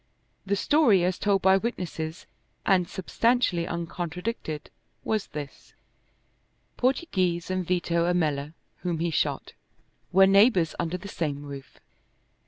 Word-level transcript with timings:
The 0.47 0.55
story 0.55 1.03
as 1.03 1.19
told 1.19 1.43
by 1.43 1.57
witnesses 1.57 2.25
and 2.65 2.89
substantially 2.89 3.67
uncontradicted 3.67 4.71
was 5.03 5.27
this: 5.27 5.75
Portoghese 6.75 7.51
and 7.51 7.63
Vito 7.63 8.11
Ammella, 8.11 8.55
whom 8.77 8.97
he 8.97 9.11
shot, 9.11 9.53
were 10.11 10.25
neighbors 10.25 10.73
under 10.79 10.97
the 10.97 11.07
same 11.07 11.43
roof. 11.43 11.77